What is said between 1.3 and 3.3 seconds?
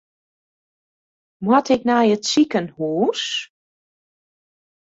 Moat ik nei it sikehús?